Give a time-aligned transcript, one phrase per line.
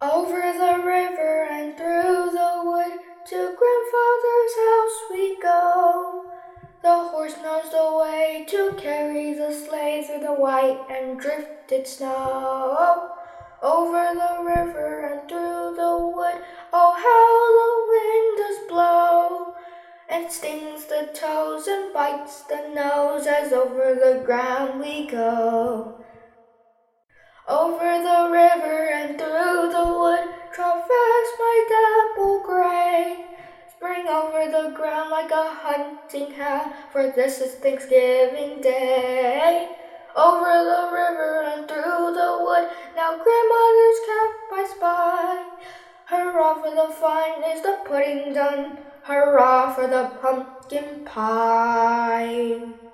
[0.00, 3.00] Over the river and through the wood
[3.30, 6.24] to grandfather's house we go.
[6.82, 13.10] The horse knows the way to carry the sleigh through the white and drifted snow.
[13.60, 19.54] Over the river and through the wood, oh how the wind does blow!
[20.08, 26.04] And stings the toes and bites the nose as over the ground we go.
[27.48, 27.97] Over
[34.18, 39.68] over the ground like a hunting hound, for this is Thanksgiving Day.
[40.16, 45.44] Over the river and through the wood, now grandmother's cap I spy.
[46.06, 48.78] Hurrah for the fun, is the pudding done?
[49.04, 52.87] Hurrah for the pumpkin pie.